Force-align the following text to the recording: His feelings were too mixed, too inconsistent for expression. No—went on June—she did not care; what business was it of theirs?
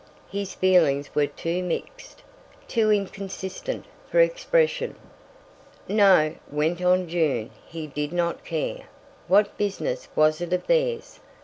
His 0.31 0.55
feelings 0.55 1.13
were 1.13 1.27
too 1.27 1.61
mixed, 1.61 2.23
too 2.67 2.91
inconsistent 2.91 3.85
for 4.09 4.19
expression. 4.19 4.95
No—went 5.87 6.81
on 6.81 7.07
June—she 7.07 7.85
did 7.85 8.11
not 8.11 8.43
care; 8.43 8.85
what 9.27 9.59
business 9.59 10.07
was 10.15 10.41
it 10.41 10.53
of 10.53 10.65
theirs? 10.65 11.19